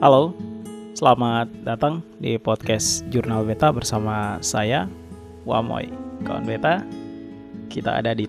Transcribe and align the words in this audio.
Halo, 0.00 0.32
selamat 0.96 1.60
datang 1.60 2.00
di 2.16 2.40
podcast 2.40 3.04
Jurnal 3.12 3.44
Beta 3.44 3.68
bersama 3.68 4.40
saya, 4.40 4.88
Wamoy. 5.44 5.92
Kawan 6.24 6.48
Beta, 6.48 6.80
kita 7.68 8.00
ada 8.00 8.16
di 8.16 8.24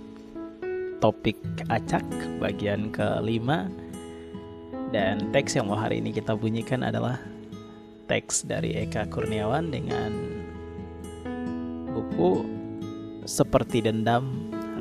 topik 0.99 1.39
acak 1.71 2.03
bagian 2.43 2.91
kelima 2.91 3.71
dan 4.91 5.31
teks 5.31 5.55
yang 5.55 5.71
mau 5.71 5.79
hari 5.79 6.03
ini 6.03 6.11
kita 6.11 6.35
bunyikan 6.35 6.83
adalah 6.83 7.15
teks 8.11 8.43
dari 8.43 8.75
Eka 8.75 9.07
Kurniawan 9.07 9.71
dengan 9.71 10.11
buku 11.95 12.43
Seperti 13.23 13.79
Dendam, 13.79 14.27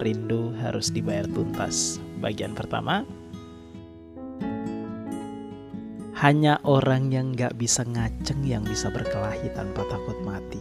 Rindu 0.03 0.59
Harus 0.59 0.91
Dibayar 0.91 1.31
Tuntas. 1.31 2.03
Bagian 2.19 2.51
pertama, 2.59 3.07
hanya 6.21 6.61
orang 6.69 7.09
yang 7.09 7.33
gak 7.33 7.57
bisa 7.57 7.81
ngaceng 7.81 8.45
yang 8.45 8.61
bisa 8.61 8.93
berkelahi 8.93 9.49
tanpa 9.57 9.89
takut 9.89 10.21
mati. 10.21 10.61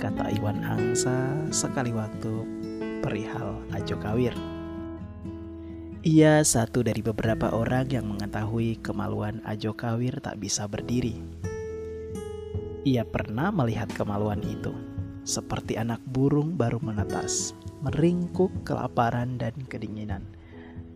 Kata 0.00 0.32
Iwan 0.32 0.64
Angsa 0.64 1.36
sekali 1.52 1.92
waktu 1.92 2.48
perihal 3.04 3.60
Ajo 3.76 4.00
Kawir. 4.00 4.32
Ia 6.00 6.40
satu 6.40 6.80
dari 6.80 7.04
beberapa 7.04 7.52
orang 7.52 7.92
yang 7.92 8.08
mengetahui 8.08 8.80
kemaluan 8.80 9.44
Ajo 9.44 9.76
Kawir 9.76 10.16
tak 10.24 10.40
bisa 10.40 10.64
berdiri. 10.64 11.20
Ia 12.88 13.04
pernah 13.04 13.52
melihat 13.52 13.92
kemaluan 13.92 14.40
itu, 14.40 14.72
seperti 15.28 15.76
anak 15.76 16.00
burung 16.08 16.56
baru 16.56 16.80
menetas, 16.80 17.52
meringkuk 17.84 18.64
kelaparan 18.64 19.36
dan 19.36 19.52
kedinginan. 19.68 20.24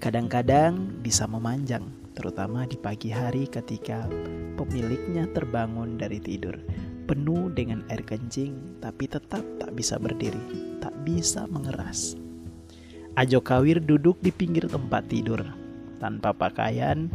Kadang-kadang 0.00 1.04
bisa 1.04 1.28
memanjang, 1.28 2.03
terutama 2.14 2.62
di 2.64 2.78
pagi 2.78 3.10
hari 3.10 3.50
ketika 3.50 4.06
pemiliknya 4.54 5.26
terbangun 5.34 5.98
dari 5.98 6.22
tidur, 6.22 6.54
penuh 7.10 7.50
dengan 7.52 7.82
air 7.90 8.06
kencing, 8.06 8.80
tapi 8.80 9.10
tetap 9.10 9.42
tak 9.58 9.74
bisa 9.74 9.98
berdiri, 9.98 10.40
tak 10.78 10.94
bisa 11.02 11.44
mengeras. 11.50 12.14
Ajo 13.14 13.42
Kawir 13.42 13.82
duduk 13.82 14.18
di 14.22 14.30
pinggir 14.30 14.66
tempat 14.70 15.06
tidur, 15.10 15.42
tanpa 15.98 16.34
pakaian, 16.34 17.10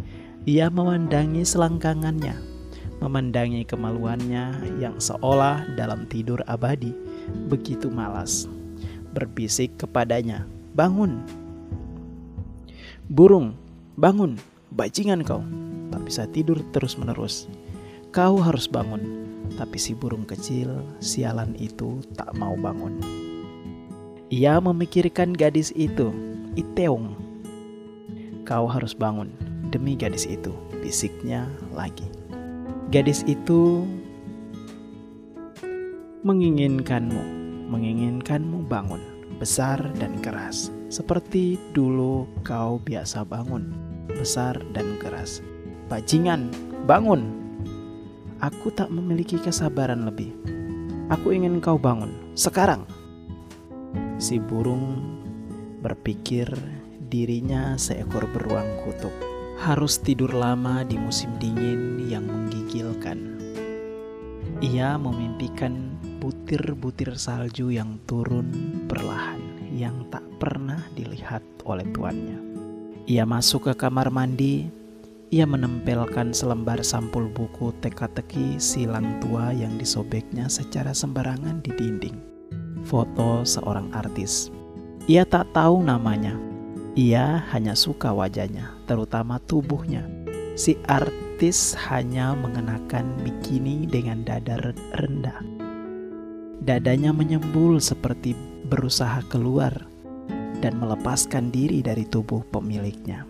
ia 0.48 0.72
memandangi 0.72 1.44
selangkangannya, 1.44 2.36
memandangi 3.04 3.64
kemaluannya 3.68 4.76
yang 4.80 4.96
seolah 5.00 5.64
dalam 5.76 6.08
tidur 6.08 6.44
abadi, 6.48 6.92
begitu 7.52 7.88
malas. 7.92 8.48
Berbisik 9.12 9.76
kepadanya, 9.80 10.46
"Bangun, 10.76 11.24
burung, 13.10 13.58
bangun!" 14.00 14.49
Bajingan 14.70 15.26
kau, 15.26 15.42
tak 15.90 16.06
bisa 16.06 16.30
tidur 16.30 16.62
terus-menerus. 16.70 17.50
Kau 18.14 18.38
harus 18.38 18.70
bangun, 18.70 19.02
tapi 19.58 19.82
si 19.82 19.98
burung 19.98 20.30
kecil, 20.30 20.86
sialan 21.02 21.58
itu 21.58 22.06
tak 22.14 22.30
mau 22.38 22.54
bangun. 22.54 23.02
Ia 24.30 24.62
memikirkan 24.62 25.34
gadis 25.34 25.74
itu, 25.74 26.14
Iteung. 26.54 27.18
Kau 28.46 28.70
harus 28.70 28.94
bangun 28.94 29.34
demi 29.74 29.98
gadis 29.98 30.30
itu, 30.30 30.54
bisiknya 30.86 31.50
lagi. 31.74 32.06
Gadis 32.94 33.26
itu 33.26 33.90
menginginkanmu, 36.22 37.22
menginginkanmu 37.74 38.70
bangun, 38.70 39.02
besar 39.42 39.82
dan 39.98 40.14
keras, 40.22 40.70
seperti 40.94 41.58
dulu 41.74 42.30
kau 42.46 42.78
biasa 42.78 43.26
bangun 43.26 43.90
besar 44.20 44.60
dan 44.76 45.00
keras. 45.00 45.40
Bajingan, 45.88 46.52
bangun! 46.84 47.40
Aku 48.44 48.72
tak 48.76 48.92
memiliki 48.92 49.40
kesabaran 49.40 50.04
lebih. 50.04 50.36
Aku 51.08 51.32
ingin 51.32 51.64
kau 51.64 51.80
bangun 51.80 52.36
sekarang. 52.36 52.84
Si 54.20 54.38
burung 54.38 55.00
berpikir 55.80 56.52
dirinya 57.10 57.80
seekor 57.80 58.28
beruang 58.30 58.68
kutub. 58.84 59.12
Harus 59.60 60.00
tidur 60.00 60.32
lama 60.32 60.88
di 60.88 60.96
musim 60.96 61.36
dingin 61.36 62.08
yang 62.08 62.24
menggigilkan. 62.24 63.40
Ia 64.64 64.96
memimpikan 64.96 66.00
butir-butir 66.20 67.16
salju 67.20 67.72
yang 67.72 68.00
turun 68.08 68.52
perlahan 68.88 69.40
yang 69.76 70.08
tak 70.08 70.24
pernah 70.40 70.80
dilihat 70.96 71.44
oleh 71.68 71.88
tuannya. 71.92 72.59
Ia 73.10 73.26
masuk 73.26 73.66
ke 73.66 73.74
kamar 73.74 74.14
mandi. 74.14 74.70
Ia 75.34 75.50
menempelkan 75.50 76.30
selembar 76.30 76.86
sampul 76.86 77.26
buku 77.26 77.74
teka-teki 77.82 78.62
silang 78.62 79.18
tua 79.18 79.50
yang 79.50 79.82
disobeknya 79.82 80.46
secara 80.46 80.94
sembarangan 80.94 81.58
di 81.66 81.74
dinding. 81.74 82.14
Foto 82.86 83.42
seorang 83.42 83.90
artis. 83.98 84.54
Ia 85.10 85.26
tak 85.26 85.50
tahu 85.58 85.82
namanya. 85.82 86.38
Ia 86.94 87.50
hanya 87.50 87.74
suka 87.74 88.14
wajahnya, 88.14 88.78
terutama 88.86 89.42
tubuhnya. 89.42 90.06
Si 90.54 90.78
artis 90.86 91.74
hanya 91.90 92.38
mengenakan 92.38 93.10
bikini 93.26 93.90
dengan 93.90 94.22
dada 94.22 94.70
rendah. 95.02 95.42
Dadanya 96.62 97.10
menyembul 97.10 97.82
seperti 97.82 98.38
berusaha 98.70 99.26
keluar 99.34 99.89
dan 100.60 100.80
melepaskan 100.80 101.52
diri 101.52 101.84
dari 101.84 102.04
tubuh 102.08 102.44
pemiliknya. 102.52 103.24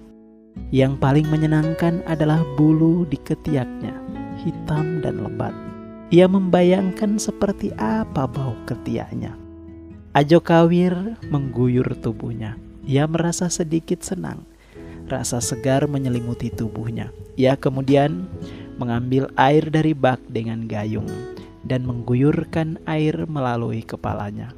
Yang 0.70 1.00
paling 1.02 1.28
menyenangkan 1.30 2.04
adalah 2.06 2.44
bulu 2.58 3.08
di 3.08 3.18
ketiaknya, 3.22 3.96
hitam 4.44 5.02
dan 5.02 5.24
lebat. 5.24 5.56
Ia 6.10 6.26
membayangkan 6.26 7.22
seperti 7.22 7.70
apa 7.78 8.26
bau 8.26 8.58
ketiaknya. 8.66 9.38
Ajo 10.18 10.42
Kawir 10.42 11.18
mengguyur 11.30 11.86
tubuhnya. 12.02 12.58
Ia 12.90 13.06
merasa 13.06 13.46
sedikit 13.46 14.02
senang. 14.02 14.42
Rasa 15.06 15.38
segar 15.38 15.86
menyelimuti 15.86 16.50
tubuhnya. 16.50 17.14
Ia 17.38 17.54
kemudian 17.54 18.26
mengambil 18.82 19.30
air 19.38 19.70
dari 19.70 19.94
bak 19.94 20.18
dengan 20.26 20.66
gayung 20.66 21.06
dan 21.62 21.86
mengguyurkan 21.86 22.82
air 22.90 23.30
melalui 23.30 23.86
kepalanya. 23.86 24.50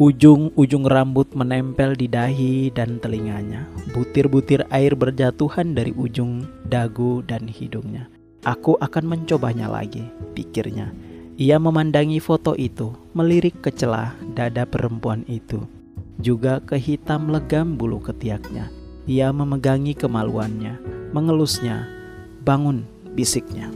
Ujung-ujung 0.00 0.88
rambut 0.88 1.28
menempel 1.36 1.92
di 1.92 2.08
dahi 2.08 2.72
dan 2.72 2.96
telinganya. 2.96 3.68
Butir-butir 3.92 4.64
air 4.72 4.96
berjatuhan 4.96 5.76
dari 5.76 5.92
ujung 5.92 6.48
dagu 6.64 7.20
dan 7.28 7.44
hidungnya. 7.44 8.08
Aku 8.40 8.80
akan 8.80 9.04
mencobanya 9.04 9.68
lagi, 9.68 10.08
pikirnya. 10.32 10.88
Ia 11.36 11.60
memandangi 11.60 12.24
foto 12.24 12.56
itu, 12.56 12.96
melirik 13.12 13.60
ke 13.60 13.68
celah 13.68 14.16
dada 14.32 14.64
perempuan 14.64 15.28
itu. 15.28 15.60
Juga 16.24 16.64
ke 16.64 16.80
hitam 16.80 17.28
legam 17.28 17.76
bulu 17.76 18.00
ketiaknya. 18.00 18.72
Ia 19.04 19.28
memegangi 19.28 19.92
kemaluannya, 19.92 20.80
mengelusnya. 21.12 21.84
Bangun, 22.48 22.88
bisiknya. 23.12 23.68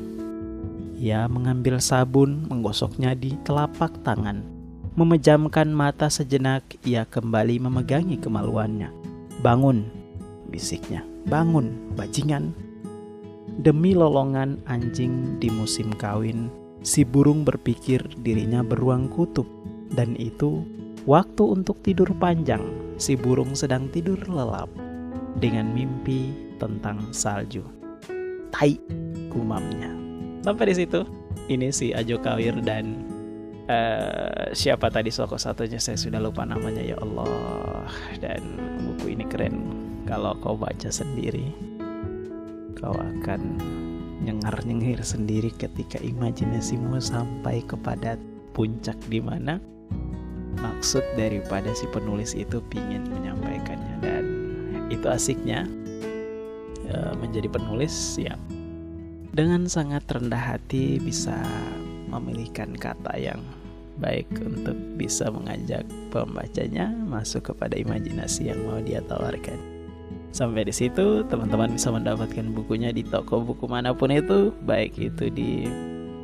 Ia 0.96 1.28
mengambil 1.28 1.76
sabun, 1.76 2.48
menggosoknya 2.48 3.12
di 3.12 3.36
telapak 3.44 4.00
tangan 4.00 4.55
Memejamkan 4.96 5.76
mata 5.76 6.08
sejenak, 6.08 6.64
ia 6.80 7.04
kembali 7.04 7.60
memegangi 7.60 8.16
kemaluannya. 8.16 8.88
Bangun, 9.44 9.84
bisiknya. 10.48 11.04
Bangun, 11.28 11.92
bajingan. 11.92 12.56
Demi 13.60 13.92
lolongan 13.92 14.56
anjing 14.64 15.36
di 15.36 15.52
musim 15.52 15.92
kawin, 15.92 16.48
si 16.80 17.04
burung 17.04 17.44
berpikir 17.44 18.00
dirinya 18.24 18.64
beruang 18.64 19.12
kutub. 19.12 19.44
Dan 19.92 20.16
itu 20.16 20.64
waktu 21.04 21.44
untuk 21.44 21.76
tidur 21.84 22.08
panjang. 22.16 22.64
Si 22.96 23.20
burung 23.20 23.52
sedang 23.52 23.92
tidur 23.92 24.16
lelap 24.24 24.72
dengan 25.36 25.76
mimpi 25.76 26.32
tentang 26.56 27.12
salju. 27.12 27.60
Tai, 28.48 28.72
gumamnya. 29.28 29.92
Sampai 30.40 30.72
di 30.72 30.74
situ, 30.80 31.04
ini 31.52 31.68
si 31.68 31.92
Ajo 31.92 32.16
Kawir 32.16 32.64
dan 32.64 33.15
uh, 33.66 34.50
siapa 34.54 34.90
tadi 34.90 35.10
sosok 35.10 35.38
satunya? 35.38 35.78
Saya 35.78 35.98
sudah 35.98 36.18
lupa 36.22 36.42
namanya 36.42 36.82
ya 36.82 36.96
Allah. 36.98 37.86
Dan 38.18 38.42
buku 38.82 39.14
ini 39.18 39.24
keren. 39.26 39.56
Kalau 40.06 40.38
kau 40.38 40.54
baca 40.54 40.90
sendiri 40.90 41.50
kau 42.76 42.92
akan 42.92 43.56
nyengar-nyengir 44.20 45.00
sendiri 45.00 45.48
ketika 45.56 45.96
imajinasimu 45.98 47.00
sampai 47.00 47.64
kepada 47.64 48.20
puncak 48.52 48.96
di 49.08 49.18
mana 49.18 49.56
maksud 50.60 51.02
daripada 51.16 51.72
si 51.72 51.88
penulis 51.90 52.36
itu 52.36 52.62
ingin 52.72 53.08
menyampaikannya. 53.10 53.94
Dan 54.04 54.24
itu 54.92 55.10
asiknya 55.10 55.66
uh, 56.92 57.12
menjadi 57.18 57.50
penulis 57.50 58.20
ya 58.20 58.38
dengan 59.36 59.68
sangat 59.68 60.08
rendah 60.08 60.56
hati 60.56 60.96
bisa 60.96 61.36
memilihkan 62.18 62.74
kata 62.76 63.14
yang 63.16 63.40
baik 63.96 64.28
untuk 64.36 64.76
bisa 65.00 65.32
mengajak 65.32 65.84
pembacanya 66.12 66.92
masuk 67.08 67.52
kepada 67.52 67.76
imajinasi 67.80 68.52
yang 68.52 68.60
mau 68.68 68.80
dia 68.80 69.00
tawarkan. 69.04 69.56
Sampai 70.36 70.68
di 70.68 70.74
situ 70.74 71.24
teman-teman 71.32 71.72
bisa 71.72 71.88
mendapatkan 71.88 72.52
bukunya 72.52 72.92
di 72.92 73.00
toko 73.00 73.40
buku 73.40 73.64
mana 73.64 73.96
pun 73.96 74.12
itu, 74.12 74.52
baik 74.68 74.92
itu 75.00 75.32
di 75.32 75.64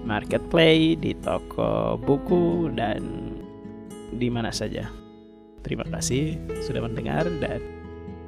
marketplace, 0.04 1.00
di 1.00 1.16
toko 1.16 1.96
buku 1.96 2.68
dan 2.76 3.32
di 4.12 4.28
mana 4.28 4.52
saja. 4.52 4.84
Terima 5.64 5.88
kasih 5.88 6.36
sudah 6.60 6.84
mendengar 6.84 7.24
dan 7.40 7.64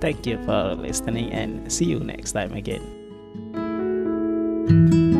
thank 0.01 0.25
you 0.25 0.41
for 0.49 0.73
listening 0.81 1.29
and 1.37 1.69
see 1.69 1.85
you 1.85 2.01
next 2.01 2.33
time 2.33 2.57
again. 2.57 2.81
thank 4.65 4.95
you 4.95 5.14